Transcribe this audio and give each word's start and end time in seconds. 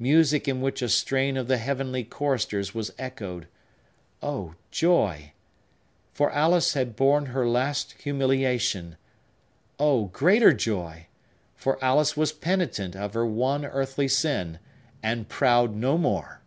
Music 0.00 0.48
in 0.48 0.60
which 0.60 0.82
a 0.82 0.88
strain 0.88 1.36
of 1.36 1.46
the 1.46 1.56
heavenly 1.56 2.02
choristers 2.02 2.74
was 2.74 2.92
echoed! 2.98 3.46
Oh; 4.20 4.56
joy! 4.72 5.32
For 6.12 6.32
Alice 6.32 6.72
had 6.74 6.96
borne 6.96 7.26
her 7.26 7.46
last 7.48 7.92
humiliation! 7.92 8.96
Oh, 9.78 10.06
greater 10.06 10.52
joy! 10.52 11.06
For 11.54 11.78
Alice 11.80 12.16
was 12.16 12.32
penitent 12.32 12.96
of 12.96 13.14
her 13.14 13.24
one 13.24 13.64
earthly 13.64 14.08
sin, 14.08 14.58
and 15.04 15.28
proud 15.28 15.76
no 15.76 15.96
more! 15.96 16.40